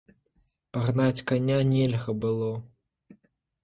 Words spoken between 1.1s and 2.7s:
каня нельга было.